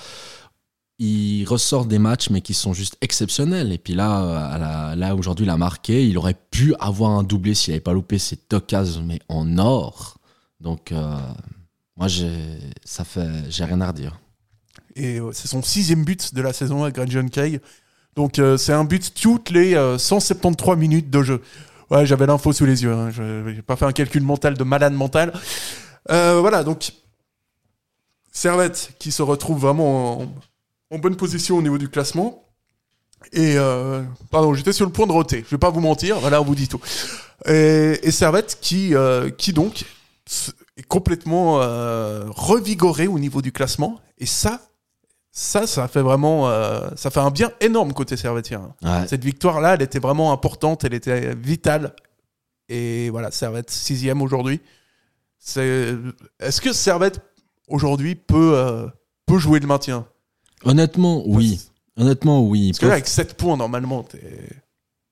[0.99, 3.71] il ressort des matchs, mais qui sont juste exceptionnels.
[3.71, 6.07] Et puis là, euh, là aujourd'hui, il a marqué.
[6.07, 10.17] Il aurait pu avoir un doublé s'il n'avait pas loupé cette occasion, mais en or.
[10.59, 11.17] Donc, euh,
[11.97, 12.31] moi, j'ai,
[12.85, 14.19] ça fait, j'ai rien à redire.
[14.95, 17.59] Et c'est son sixième but de la saison avec John Kay.
[18.15, 21.41] Donc c'est un but toutes les euh, 173 minutes de jeu.
[21.91, 22.93] Ouais, j'avais l'info sous les yeux.
[22.93, 23.11] Hein.
[23.11, 25.33] Je n'ai pas fait un calcul mental de malade mental.
[26.09, 26.93] Euh, voilà, donc
[28.31, 30.21] Servette qui se retrouve vraiment
[30.89, 32.45] en, bonne position au niveau du classement.
[33.33, 35.43] Et euh, pardon, j'étais sur le point de roter.
[35.45, 36.17] Je vais pas vous mentir.
[36.19, 36.79] Voilà, on vous dit tout.
[37.45, 39.83] Et, et Servette qui, euh, qui donc
[40.77, 43.99] est complètement euh, revigoré au niveau du classement.
[44.17, 44.61] Et ça,
[45.31, 48.73] ça, ça fait vraiment, euh, ça fait un bien énorme côté servetien.
[48.83, 49.07] Ouais.
[49.07, 51.95] Cette victoire-là, elle était vraiment importante, elle était vitale.
[52.69, 54.61] Et voilà, Servette sixième aujourd'hui.
[56.39, 57.19] Est-ce que Servette
[57.67, 58.87] aujourd'hui peut euh,
[59.25, 60.05] peut jouer le maintien?
[60.63, 61.59] Honnêtement, oui.
[61.97, 62.69] Honnêtement, oui.
[62.71, 64.47] Parce que là, avec 7 points normalement, t'es-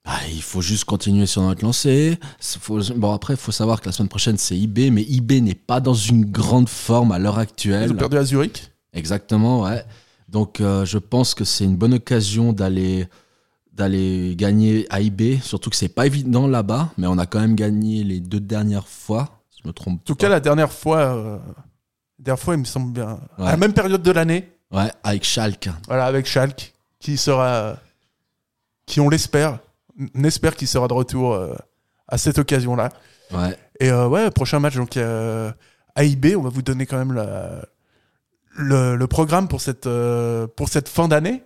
[0.06, 2.18] Ah, il faut juste continuer sur notre lancée.
[2.40, 5.56] Faut- Bon, après, il faut savoir que la semaine prochaine, c'est IB, mais IB n'est
[5.56, 7.92] pas dans une grande forme à l'heure ils actuelle.
[7.92, 8.72] ont perdu à Zurich.
[8.94, 9.84] Exactement, ouais.
[10.32, 13.08] Donc, euh, je pense que c'est une bonne occasion d'aller
[13.74, 17.56] d'aller gagner à IB, surtout que c'est pas évident là-bas, mais on a quand même
[17.56, 20.98] gagné les deux dernières fois, si je me trompe En tout cas, la dernière fois,
[20.98, 21.38] euh,
[22.20, 25.70] dernière fois, il me semble bien, à la même période de l'année, Ouais, avec Schalke.
[25.88, 27.78] voilà, avec Schalke, qui sera,
[28.86, 29.60] qui on l'espère,
[30.14, 31.56] on espère qu'il sera de retour euh,
[32.10, 32.90] à cette occasion-là.
[33.32, 33.58] Ouais.
[33.80, 35.54] Et euh, ouais, prochain match donc euh,
[35.96, 37.66] AIB, on va vous donner quand même la-
[38.56, 41.44] le, programme pour cette euh, pour cette fin d'année.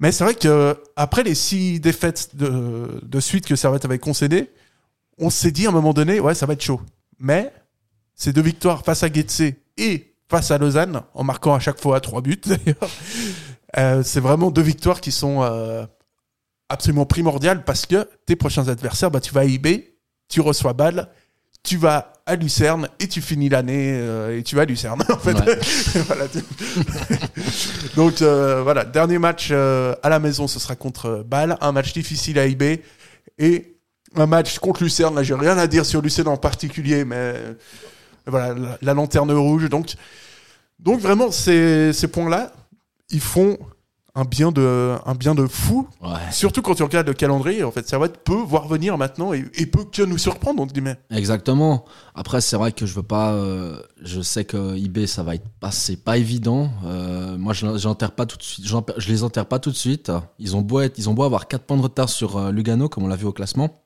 [0.00, 4.50] Mais c'est vrai que après les six défaites de, de suite que Servette avait concédées,
[5.18, 6.80] on s'est dit à un moment donné, ouais, ça va être chaud.
[7.18, 7.52] Mais
[8.14, 12.00] ces deux victoires face à Getse et face à Lausanne, en marquant à chaque fois
[12.00, 12.90] trois buts d'ailleurs,
[13.76, 15.84] euh, c'est vraiment deux victoires qui sont euh,
[16.68, 19.96] absolument primordiales parce que tes prochains adversaires, bah, tu vas à IB,
[20.28, 21.08] tu reçois balle,
[21.62, 25.18] tu vas à Lucerne et tu finis l'année euh, et tu vas à Lucerne en
[25.18, 25.34] fait.
[25.34, 25.58] Ouais.
[26.06, 26.24] Voilà,
[27.96, 31.92] Donc euh, voilà, dernier match euh, à la maison, ce sera contre Bâle, un match
[31.92, 32.80] difficile à IB
[33.38, 33.76] et
[34.16, 35.14] un match contre Lucerne.
[35.14, 37.34] Là, j'ai rien à dire sur Lucerne en particulier, mais
[38.26, 39.68] voilà, la, la lanterne rouge.
[39.68, 39.94] Donc,
[40.78, 42.52] donc vraiment, ces, ces points-là,
[43.10, 43.58] ils font
[44.16, 45.88] un bien de, un bien de fou.
[46.00, 46.10] Ouais.
[46.30, 49.66] Surtout quand tu regardes le calendrier, en fait, Servette peut voir venir maintenant et, et
[49.66, 50.96] peut que nous surprendre, entre guillemets.
[51.10, 51.84] Exactement.
[52.14, 53.32] Après, c'est vrai que je veux pas.
[53.32, 56.70] euh, je sais que IB, ça va être pas, c'est pas évident.
[56.84, 58.64] Euh, moi, je j'enterre pas tout de suite.
[58.66, 60.12] Je les enterre pas tout de suite.
[60.38, 62.88] Ils ont beau être, ils ont beau avoir 4 points de retard sur euh, Lugano,
[62.88, 63.82] comme on l'a vu au classement.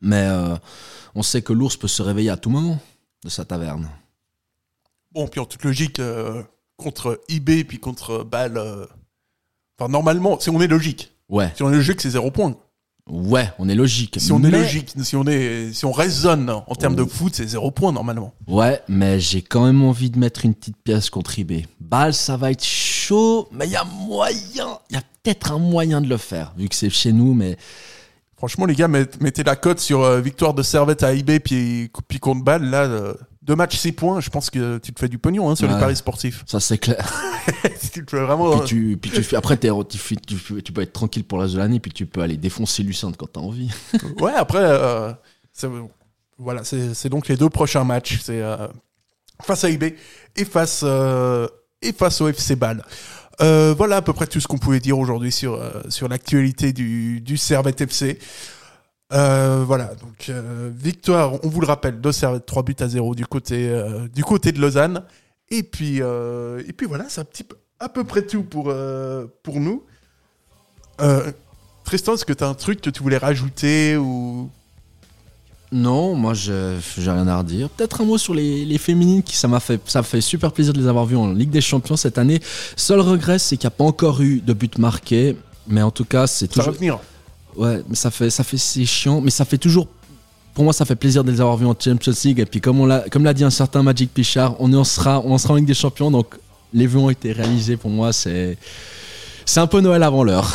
[0.00, 0.28] Mais
[1.14, 2.80] on sait que l'ours peut se réveiller à tout moment
[3.22, 3.88] de sa taverne.
[5.12, 6.00] Bon, puis en toute logique,
[6.76, 8.60] contre IB puis contre Bâle,
[9.78, 12.54] enfin, normalement, si on est logique, Ouais, si on est logique, c'est zéro point.
[13.08, 14.16] ouais, on est logique.
[14.20, 17.46] Si on est logique, si on, est, si on raisonne en termes de foot, c'est
[17.46, 18.34] zéro point normalement.
[18.46, 21.66] Ouais, mais j'ai quand même envie de mettre une petite pièce contre IB.
[21.80, 25.58] Bâle, ça va être chaud, mais il y a moyen, il y a peut-être un
[25.58, 27.56] moyen de le faire, vu que c'est chez nous, mais
[28.36, 31.88] Franchement, les gars, met- mettez la cote sur euh, victoire de Servette à IB puis,
[32.08, 32.64] puis contre balle.
[32.70, 34.20] Là, euh, deux matchs, six points.
[34.20, 36.44] Je pense que tu te fais du pognon hein, sur les paris sportifs.
[36.46, 37.12] Ça, c'est clair.
[37.92, 38.58] tu te fais vraiment.
[38.58, 41.44] Puis tu, puis tu fais, après, t'es- tu, tu, tu peux être tranquille pour la
[41.44, 43.70] reste de l'année, puis tu peux aller défoncer Lucente quand t'as envie.
[44.20, 45.12] Ouais, après, euh,
[45.52, 45.68] c'est-
[46.38, 48.20] voilà, c'est donc les deux prochains matchs.
[48.22, 48.68] C'est euh,
[49.42, 49.94] face à IB
[50.36, 51.46] et face, euh,
[51.80, 52.84] et face au FC Bâle.
[53.40, 57.36] Voilà à peu près tout ce qu'on pouvait dire aujourd'hui sur, sur l'actualité du, du
[57.36, 58.18] Servette FC.
[59.12, 63.14] Euh, voilà, donc euh, victoire, on vous le rappelle, de Servette 3 buts à 0
[63.14, 65.02] du côté, euh, du côté de Lausanne.
[65.50, 67.44] Et puis, et puis voilà, c'est un petit
[67.78, 68.72] à peu près tout pour,
[69.42, 69.82] pour nous.
[71.84, 74.48] Tristan, est-ce que tu as un truc que tu voulais rajouter ou?
[75.72, 77.68] Non, moi je- j'ai rien à redire.
[77.70, 80.72] Peut-être un mot sur les, les féminines qui ça m'a fait ça fait super plaisir
[80.74, 82.40] de les avoir vues en Ligue des Champions cette année.
[82.76, 85.34] Seul regret c'est qu'il n'y a pas encore eu de but marqué,
[85.66, 86.98] mais en tout cas c'est ça va toujours venir
[87.56, 89.88] ouais, mais ça fait ça fait c'est chiant, mais ça fait toujours
[90.54, 92.80] pour moi ça fait plaisir de les avoir vues en Champions League et puis comme
[92.80, 95.54] on l'a comme l'a dit un certain Magic Pichard, on en sera on en sera
[95.54, 96.34] en Ligue des Champions donc
[96.74, 98.56] les vœux ont été réalisés pour moi, c'est
[99.44, 100.54] c'est un peu Noël avant l'heure.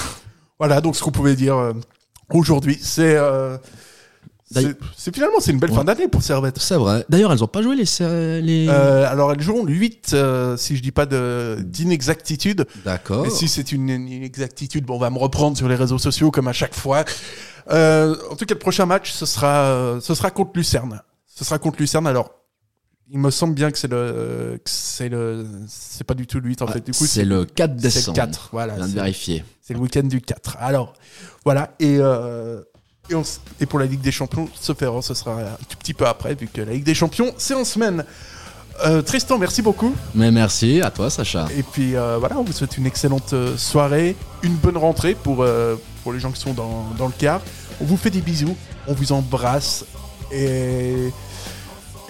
[0.60, 1.74] Voilà, donc ce qu'on pouvait dire euh,
[2.34, 3.16] aujourd'hui, c'est.
[3.16, 3.58] euh,
[4.50, 6.58] c'est finalement c'est une belle fin d'année pour Servette.
[6.60, 7.06] C'est vrai.
[7.10, 7.84] D'ailleurs, elles ont pas joué les
[8.42, 12.66] les Euh, alors elles joueront le 8 euh, si je dis pas de- d'inexactitude.
[12.86, 13.26] D'accord.
[13.26, 16.48] Et si c'est une inexactitude, bon, on va me reprendre sur les réseaux sociaux comme
[16.48, 17.04] à chaque fois.
[17.70, 21.02] Euh, en tout cas, le prochain match, ce sera, ce sera contre Lucerne.
[21.26, 22.08] Ce sera contre Lucerne.
[22.08, 22.32] Alors,
[23.10, 26.62] il me semble bien que c'est le, c'est le, c'est pas du tout le 8
[26.62, 26.86] en fait.
[26.86, 28.16] Du coup, c'est le 4 c'est le décembre.
[28.16, 28.50] 4.
[28.54, 28.74] Voilà.
[28.74, 29.44] Je viens de c'est- vérifier.
[29.62, 30.58] C'est le week-end du 4.
[30.60, 30.94] Alors,
[31.44, 31.74] voilà.
[31.80, 32.62] Et, euh,
[33.10, 35.78] et, on s- et pour la Ligue des Champions, ce ferrant, ce sera un tout
[35.80, 38.04] petit peu après, vu que la Ligue des Champions, c'est en semaine.
[38.86, 39.96] Euh, Tristan, merci beaucoup.
[40.14, 41.48] Mais merci à toi, Sacha.
[41.58, 45.42] Et puis euh, voilà, on vous souhaite une excellente euh, soirée, une bonne rentrée pour,
[45.42, 47.42] euh, pour les gens qui sont dans, dans le car.
[47.82, 48.56] On vous fait des bisous,
[48.88, 49.84] on vous embrasse.
[50.32, 51.12] Et,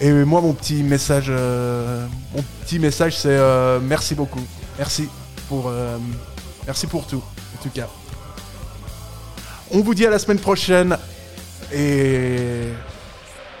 [0.00, 3.38] et moi, mon petit message, mon petit message, c'est
[3.80, 4.40] merci beaucoup.
[4.76, 5.08] Merci
[5.48, 5.70] pour,
[6.66, 7.22] merci pour tout,
[7.58, 7.88] en tout cas.
[9.72, 10.96] On vous dit à la semaine prochaine.
[11.72, 12.68] Et,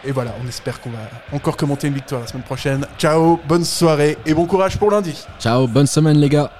[0.04, 0.98] et voilà, on espère qu'on va
[1.32, 2.86] encore commenter une victoire la semaine prochaine.
[2.98, 5.14] Ciao, bonne soirée et bon courage pour lundi.
[5.38, 6.50] Ciao, bonne semaine les gars.